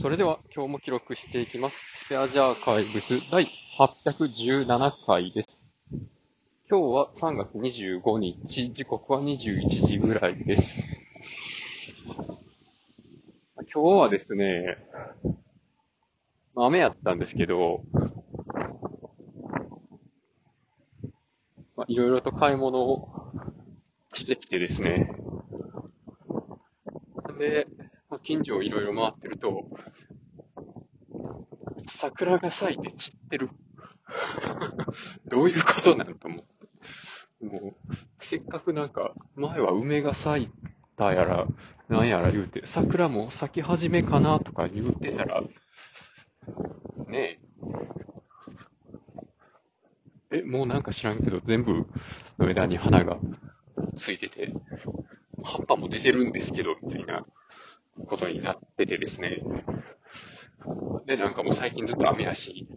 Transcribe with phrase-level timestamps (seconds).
[0.00, 1.76] それでは今日も記録していきます。
[2.04, 3.50] スペアジャーカイブス第
[3.80, 5.48] 817回です。
[6.70, 10.80] 今日は3月25日、時刻は21時ぐらいです。
[13.56, 14.78] 今日はですね、
[16.54, 17.82] 雨やったんですけど、
[21.88, 23.32] いろいろと買い物を
[24.14, 25.10] してきてですね。
[27.36, 27.66] で、
[28.10, 29.66] まあ、近所をいろいろ回ってると、
[32.00, 33.50] 桜が咲いて散ってる。
[35.26, 37.44] どういうことなんと思って。
[37.44, 40.50] もう、せっかくなんか、前は梅が咲い
[40.96, 41.48] たやら、
[41.88, 45.42] なんやら言うて、桜も咲き始めかなとか言うてたら、
[47.08, 47.40] ね
[50.30, 50.38] え。
[50.38, 51.84] え、もうなんか知らんけど、全部
[52.38, 53.18] の枝に花が
[53.96, 54.52] ついてて、
[55.42, 57.26] 葉っぱも出てるんですけど、みたいな
[58.06, 59.42] ことになっててですね。
[61.08, 62.68] で、なんかもう最近ずっと雨やし、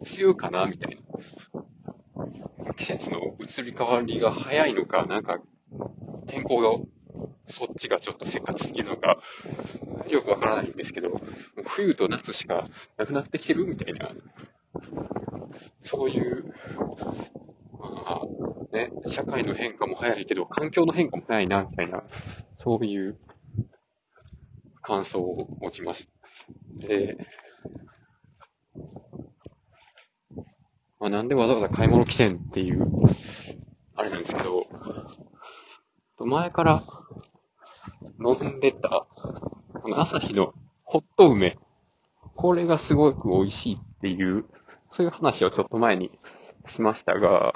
[0.00, 2.74] 梅雨かなみたいな。
[2.74, 5.38] 季節の移り変わりが早いのか、なんか、
[6.26, 6.84] 天候が、
[7.46, 9.18] そっちがちょっとせっかちすぎるのか、
[10.08, 11.20] よくわからないんですけど、
[11.64, 14.10] 冬と夏しかなくなってきてるみたいな、
[15.84, 16.52] そういう、
[17.78, 22.02] まあ、ね、社会の変化も早いけど、環境の変化も早いな、みたいな、
[22.58, 23.16] そういう
[24.82, 26.10] 感想を持ちます。
[26.78, 27.16] で、
[31.01, 32.86] まあ、なんでわざわざ買い物来てんっていう、
[33.94, 34.64] あれなんですけど、
[36.18, 36.82] 前から
[38.18, 39.06] 飲んでた、
[39.82, 40.54] この朝日の
[40.84, 41.58] ホット梅、
[42.34, 44.46] これがすごく美味しいっていう、
[44.90, 46.18] そういう話をちょっと前に
[46.64, 47.52] しましたが、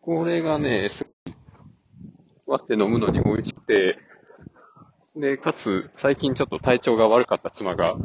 [0.00, 1.04] これがね、す
[2.46, 3.98] 割って飲むのに美味しくて、
[5.16, 7.96] で、かつ、最近ちょっと体調が悪かった妻が、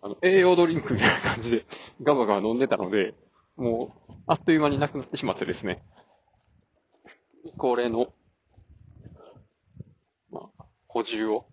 [0.00, 1.66] あの、栄養ドリンクみたいな感じで
[2.02, 3.12] ガバガバ飲んでたので、
[3.60, 5.82] もう、あっという間になくなってしまってですね。
[7.58, 8.10] 恒例の、
[10.30, 11.44] まあ、補充を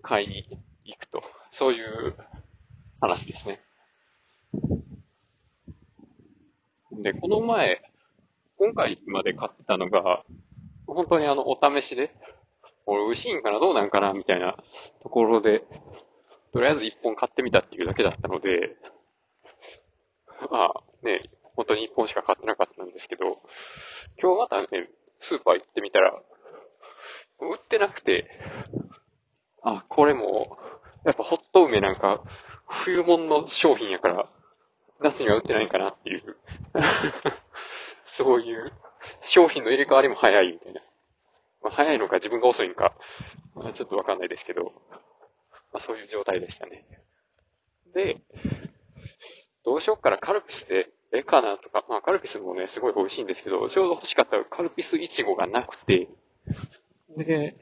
[0.00, 0.48] 買いに
[0.86, 1.22] 行くと、
[1.52, 2.16] そういう
[3.02, 3.60] 話ですね。
[6.92, 7.82] で、この前、
[8.56, 10.24] 今回まで買ってたのが、
[10.86, 12.16] 本当にあの、お試しで、
[12.86, 14.56] これ美味しいんかなどうなんかなみたいな
[15.02, 15.64] ところで、
[16.54, 18.74] とりあえず一本買ってみたっていうだけだったので、
[20.50, 23.40] まあね、本当に一本しか買ってなかったんですけど、
[24.20, 24.88] 今日またね、
[25.20, 26.12] スーパー行ってみたら、
[27.40, 28.30] 売ってなくて、
[29.62, 30.58] あ、これも、
[31.04, 32.22] やっぱホット梅なんか、
[32.68, 34.28] 冬物の商品やから、
[35.00, 36.36] 夏には売ってないかなっていう、
[38.06, 38.66] そういう、
[39.22, 40.80] 商品の入れ替わりも早いみたいな。
[41.62, 42.94] まあ、早いのか自分が遅いのか、
[43.54, 44.72] まあ、ちょっとわかんないですけど、
[45.72, 46.86] まあ、そういう状態でしたね。
[47.94, 48.20] で、
[49.68, 56.08] どうしよっからカルピスでええかなとか、まあカルピスもね、すごい美味しいんですけど、ちょうど欲しかったカルピスイチゴがなくて、
[57.18, 57.54] で、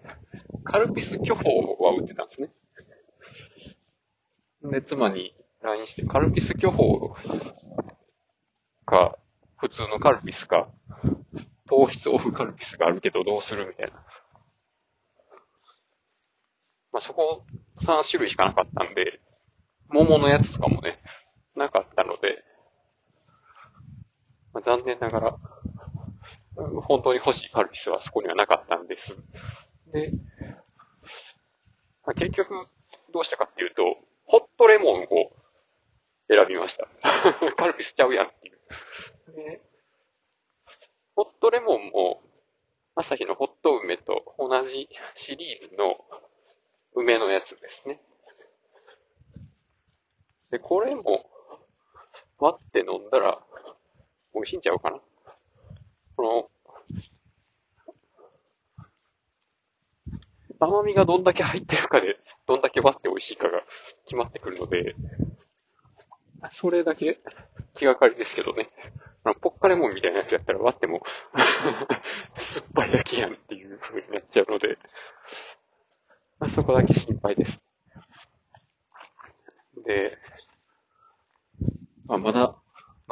[0.62, 2.50] カルピス巨峰は売ってたんですね。
[4.62, 7.12] で、妻に LINE して、カルピス巨峰
[8.84, 9.18] か、
[9.56, 10.68] 普通のカルピスか、
[11.68, 13.94] 糖質オフカルピスがあるけどどうするみたいな。
[16.92, 17.44] まあ、そこ
[17.80, 19.20] 3種類しかなかったんで、
[19.88, 21.00] 桃のやつとかもね、
[21.56, 22.44] なかったので、
[24.52, 25.38] まあ、残念ながら、
[26.82, 29.16] 本当に欲しいカルピスはそこにはなかったんです。
[29.92, 30.12] で、
[32.04, 32.68] まあ、結局、
[33.12, 33.82] どうしたかっていうと、
[34.24, 35.32] ホットレモンを
[36.28, 36.88] 選びました。
[37.56, 38.60] カルピスちゃうやんっていう。
[39.34, 39.60] で
[41.14, 42.22] ホットレモンも、
[42.94, 46.04] 朝日のホット梅と同じシリーズの
[46.94, 48.00] 梅のやつですね。
[50.50, 51.30] で、これも
[52.38, 53.38] 割って飲んだら
[54.34, 55.00] 美味しいんちゃうかな。
[56.16, 56.50] こ
[60.10, 60.16] の、
[60.58, 63.62] 甘みがどんだけ入ってるかで、どんだけ割って美味しいかが
[64.04, 64.94] 決まってくるので、
[66.52, 67.18] それだけ
[67.74, 68.70] 気がかりですけどね。
[69.40, 71.02] ポッカレモンみたいなやつやったら割っても
[72.36, 74.78] 酸っぱいだけやんっていう風になっちゃうので、
[76.54, 77.60] そこだけ心配です。
[79.84, 80.18] で、
[82.06, 82.56] まあ、まだ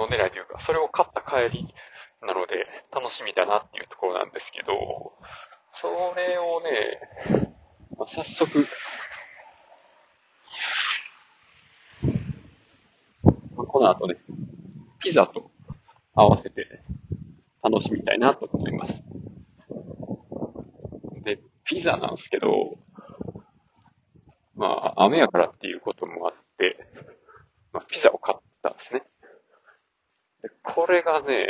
[0.01, 1.75] 飲んでないというか、それを買った帰り
[2.23, 5.13] なので、楽しみだなっていうところなんですけど、
[5.73, 7.01] それをね、
[7.97, 8.67] まあ、早速、
[13.57, 14.17] まあ、この後ね、
[15.01, 15.51] ピザと
[16.15, 16.67] 合わせて
[17.63, 19.03] 楽しみたいなと思います。
[21.25, 22.79] で、ピザなんですけど、
[24.55, 24.67] ま
[24.97, 26.87] あ、雨やからっていうこともあって、
[27.73, 28.44] まあ、ピザを買った。
[30.85, 31.49] これがね、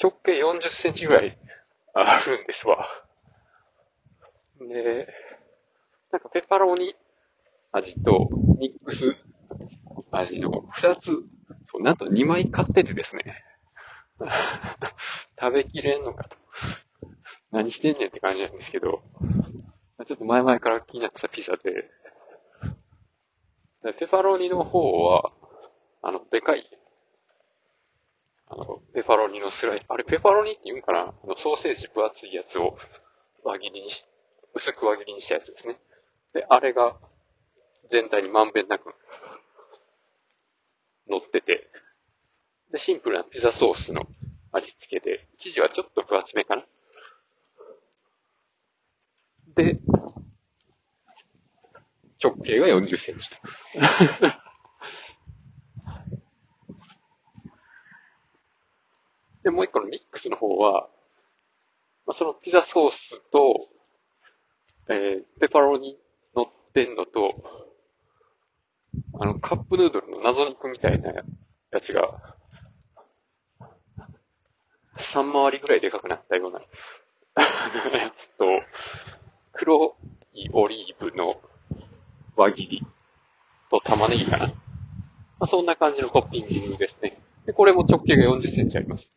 [0.00, 1.36] 直径40センチぐらい
[1.92, 2.86] あるんですわ。
[4.60, 5.08] で、
[6.12, 6.94] なんかペパロニ
[7.72, 8.28] 味と
[8.60, 9.16] ミックス
[10.12, 11.10] 味の2つ、
[11.80, 13.44] なんと2枚買っててですね。
[15.40, 16.36] 食べきれんのかと。
[17.50, 19.02] 何してんねんって感じなんですけど、
[20.06, 21.90] ちょっと前々から気になってたピザで、
[23.82, 25.32] でペパロニの方は、
[26.02, 26.68] あの、でかい、
[28.52, 31.14] あの、ペパロニのスライス、あれペパロニって言うんかな？
[31.24, 32.76] あの、ソーセージ分厚いやつを
[33.44, 34.04] 輪切りにし、
[34.54, 35.78] 薄く輪切りにしたやつですね。
[36.34, 36.96] で、あれが
[37.90, 38.94] 全体にまんべんなく
[41.08, 41.70] 乗ってて、
[42.70, 44.02] で、シンプルなピザソースの
[44.52, 46.64] 味付けで、生地はちょっと分厚めかな。
[49.54, 49.78] で、
[52.22, 53.36] 直径が40センチと。
[59.42, 60.88] で、もう一個のミックスの方は、
[62.06, 63.68] まあ、そのピザソースと、
[64.88, 65.98] えー、ペパロニ
[66.34, 67.62] 乗ってんのと、
[69.20, 72.36] あの、カップヌードルの謎肉みたいなやつが、
[74.96, 76.60] 3回りぐらいでかくなったような
[77.98, 78.44] やつと、
[79.52, 79.96] 黒
[80.34, 81.40] いオリーブの
[82.36, 82.86] 輪切り
[83.70, 84.46] と玉ねぎかな。
[84.46, 84.54] ま
[85.40, 87.20] あ、そんな感じのトッピングですね。
[87.46, 89.12] で、これも直径が40センチあります。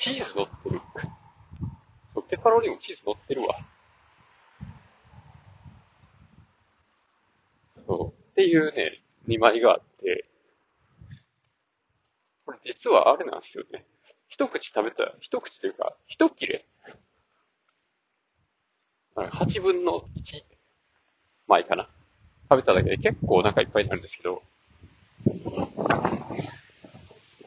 [0.00, 0.80] チーズ乗ってる。
[2.30, 3.54] ペパロニもチーズ乗ってるわ。
[7.86, 8.30] そう。
[8.30, 10.24] っていうね、2枚があって、
[12.46, 13.84] これ実はあれなんですよね。
[14.28, 16.64] 一口食べたら、一口というか、一切れ。
[19.16, 20.42] 8分の1
[21.46, 21.90] 枚かな。
[22.48, 24.42] 食べただけで結構お腹いっぱいになるんですけど、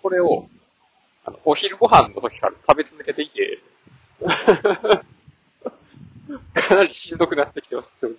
[0.04, 0.48] これを、
[1.46, 3.60] お昼ご飯の時から食べ続けていて、
[6.54, 8.18] かなりしんどくなってきてます、正直。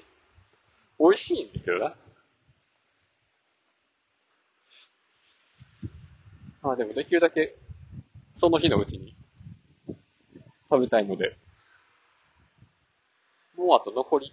[0.99, 1.94] 美味しいんですよな。
[6.62, 7.55] まあでもできるだけ、
[8.38, 9.14] その日のうちに
[10.70, 11.37] 食べたいので、
[13.56, 14.32] もうあと残り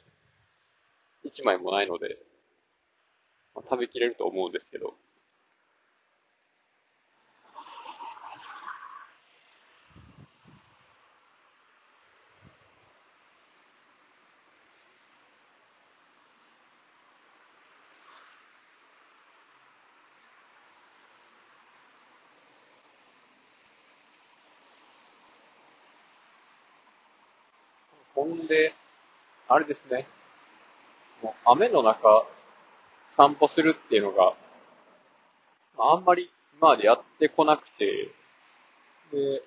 [1.25, 2.17] 1枚もないので、
[3.53, 4.95] まあ、食べきれると思うんですけど。
[28.15, 28.73] ほんで、
[29.47, 30.05] あれですね。
[31.21, 32.25] もう雨の中、
[33.15, 34.33] 散歩するっていうのが、
[35.77, 36.29] あんまり
[36.59, 38.11] 今までやってこなくて、
[39.11, 39.43] で、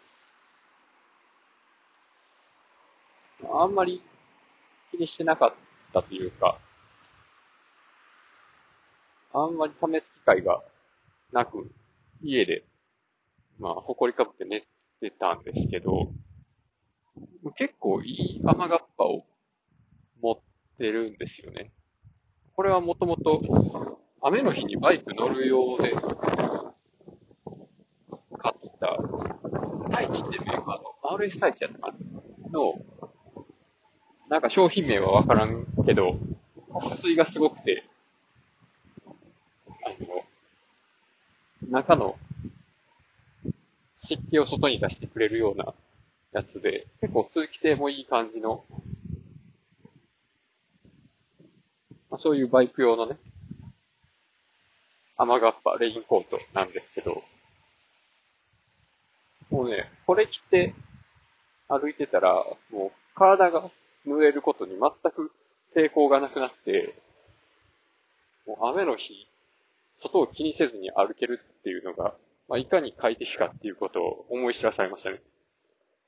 [3.52, 4.02] あんまり
[4.90, 5.54] 気にしてなかっ
[5.92, 6.58] たというか、
[9.32, 10.62] あんまり試す機会が
[11.32, 11.70] なく、
[12.22, 12.64] 家で、
[13.58, 14.60] まあ、埃かぶって寝
[15.00, 16.08] てたんですけど、
[17.52, 19.24] 結構いい雨がっぱを
[20.22, 20.38] 持っ
[20.78, 21.72] てるんですよね。
[22.56, 23.40] これはもともと
[24.22, 25.92] 雨の日にバイク乗る用で
[28.38, 28.98] 買った
[29.90, 31.94] 太一ってメーカーの RS 太一やった
[32.50, 32.74] の、
[34.28, 36.18] なんか商品名はわからんけど、
[36.70, 37.84] 撥水がすごくて、
[39.06, 39.10] あ
[41.62, 42.16] の、中の
[44.04, 45.74] 湿気を外に出してくれるような
[46.34, 48.64] やつで、結構通気性もいい感じの、
[52.10, 53.16] まあ、そういうバイク用のね、
[55.16, 57.22] 雨がっぱ、レインコートなんですけど、
[59.48, 60.74] もうね、これ着て
[61.68, 63.70] 歩いてたら、もう体が
[64.04, 65.30] 濡れることに全く
[65.76, 66.96] 抵抗がなくなって、
[68.44, 69.28] もう雨の日、
[70.02, 72.16] 外を気にせずに歩けるっていうのが、
[72.48, 75.20] まあ、いかに快適かっていうことを思い知らされましたね。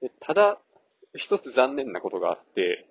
[0.00, 0.59] でただ、
[1.15, 2.87] 一つ残念なことがあって、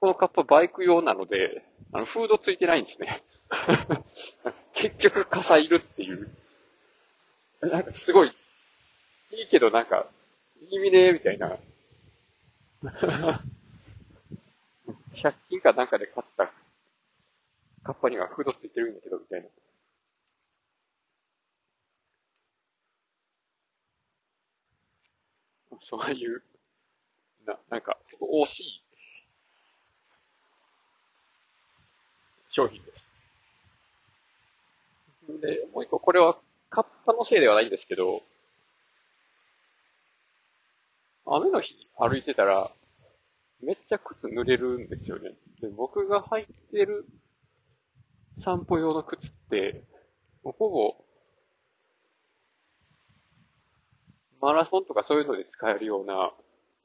[0.00, 3.22] このカッパバイク用なので、あの、フードついてないんですね。
[4.74, 6.30] 結局、傘いるっていう。
[7.60, 10.08] なんかすごい、いいけどなんか、
[10.70, 11.58] 意味ねえみたいな。
[15.14, 16.52] 100均かなんかで買った
[17.84, 19.48] カッパにはフードついてるんだけど、みたいな。
[25.82, 26.42] そういう、
[27.46, 28.82] な、なんか、惜しい
[32.50, 33.06] 商品です。
[35.40, 36.38] で、もう一個、これは、
[36.70, 38.22] カッパのせいではないんですけど、
[41.26, 42.70] 雨の日歩いてたら、
[43.62, 45.30] めっちゃ靴濡れるんですよね。
[45.60, 47.06] で、僕が履いてる
[48.40, 49.84] 散歩用の靴って、
[50.42, 51.01] ほぼ、
[54.42, 56.14] マラソンとかそういうので使えるような、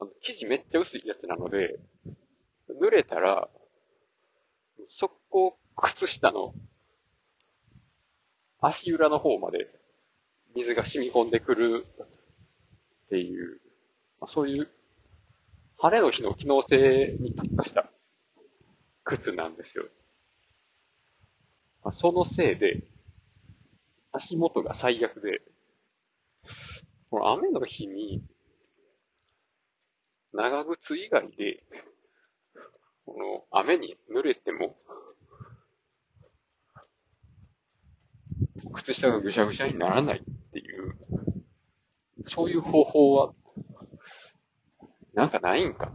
[0.00, 1.80] あの生地めっちゃ薄いやつなので、
[2.80, 3.48] 濡れたら、
[4.88, 6.54] 速攻靴下の
[8.60, 9.68] 足裏の方まで
[10.54, 11.84] 水が染み込んでくる
[13.06, 13.60] っていう、
[14.20, 14.68] まあ、そういう
[15.78, 17.90] 晴れの日の機能性に特化した
[19.02, 19.84] 靴なんですよ。
[21.84, 22.84] まあ、そのせいで、
[24.12, 25.40] 足元が最悪で、
[27.10, 28.22] 雨の日に、
[30.32, 31.62] 長靴以外で、
[33.06, 33.16] こ
[33.52, 34.76] の雨に濡れても、
[38.74, 40.94] 靴下がぐしゃぐしゃにならないっていう、
[42.26, 43.32] そういう方法は、
[45.14, 45.90] なんかないんか。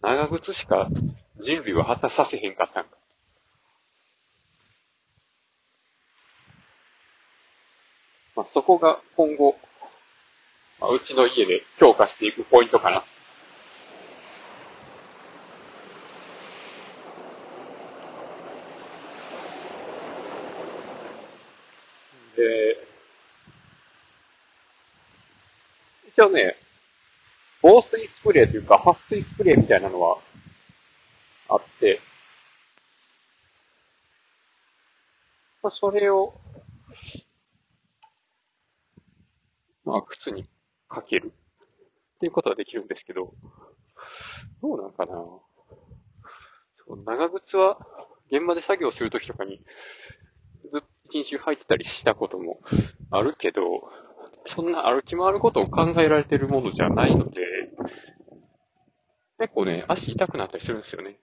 [0.00, 0.88] 長靴しか
[1.40, 2.96] 人類は果たさせへんかったんか。
[8.36, 9.56] まあ、そこが今後、
[10.78, 13.02] まあ、うちの家で強化していくポイントかな。
[22.36, 22.86] で、
[26.08, 26.56] 一応ね、
[27.62, 30.18] 防水スプレーというか、撥水スプレーみたいなのは
[31.48, 32.00] あって、
[35.62, 36.34] まあ、それを、
[39.86, 40.44] まあ、靴に
[40.88, 41.32] かける。
[42.16, 43.34] っていうことはできるんですけど、
[44.60, 45.14] どうなんかな。
[47.04, 47.78] 長靴は
[48.30, 49.60] 現場で作業するときとかに
[50.72, 52.60] ずっと一日入ってたりしたことも
[53.10, 53.62] あるけど、
[54.46, 57.42] そんな歩き回ることを考えられてるものじゃないので、
[59.38, 61.18] 結構ね、足痛くなったりするんですよね。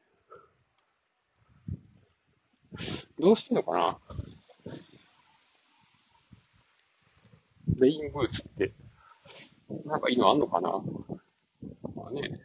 [3.19, 3.99] どうしてんのかな。
[7.79, 8.73] レインブーツって、
[9.85, 10.69] なんかいいのあんのかな
[11.95, 12.41] まあね、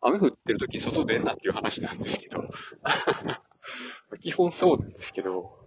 [0.00, 2.50] 雨降ってる時に外出んなっていう話なんですけど、
[4.20, 5.58] 基本そうなんですけど、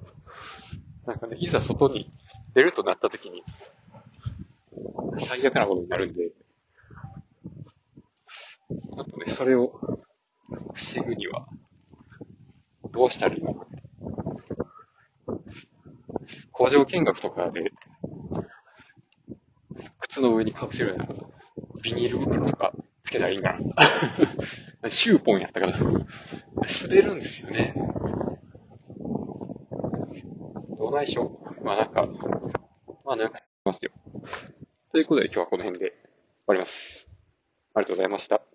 [1.06, 2.12] なんかね、いざ外に
[2.54, 3.44] 出るとなった時に、
[5.20, 6.32] 最悪なことになるんで、
[8.98, 9.80] あとね、それを
[10.74, 11.48] 防ぐには、
[12.92, 13.68] どうしたらいいのか。
[16.52, 17.72] 工場見学とかで、
[20.18, 21.08] 靴の上にかぶせるような、
[21.84, 23.56] ビニール袋とかつけたらいいんか
[24.82, 24.90] な。
[24.90, 27.76] シューポンやったから、滑るんですよね。
[30.80, 32.08] どないしょまあなんか、
[33.06, 33.92] まあなんか、ますよ。
[34.92, 36.00] ということで今日はこの辺で終
[36.48, 37.08] わります。
[37.76, 38.47] ありがとうございました。